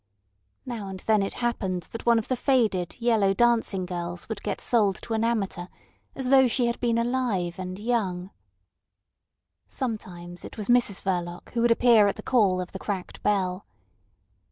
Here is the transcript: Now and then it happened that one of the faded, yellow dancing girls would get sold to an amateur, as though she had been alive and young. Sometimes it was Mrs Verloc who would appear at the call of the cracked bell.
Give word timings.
Now 0.65 0.87
and 0.87 0.99
then 1.01 1.21
it 1.21 1.35
happened 1.45 1.83
that 1.91 2.07
one 2.07 2.17
of 2.17 2.27
the 2.27 2.35
faded, 2.35 2.99
yellow 2.99 3.35
dancing 3.35 3.85
girls 3.85 4.27
would 4.27 4.41
get 4.41 4.59
sold 4.59 4.99
to 5.03 5.13
an 5.13 5.23
amateur, 5.23 5.67
as 6.15 6.29
though 6.29 6.47
she 6.47 6.65
had 6.65 6.79
been 6.79 6.97
alive 6.97 7.59
and 7.59 7.77
young. 7.77 8.31
Sometimes 9.67 10.43
it 10.43 10.57
was 10.57 10.69
Mrs 10.69 11.03
Verloc 11.03 11.51
who 11.53 11.61
would 11.61 11.69
appear 11.69 12.07
at 12.07 12.15
the 12.15 12.23
call 12.23 12.59
of 12.59 12.71
the 12.71 12.79
cracked 12.79 13.21
bell. 13.21 13.67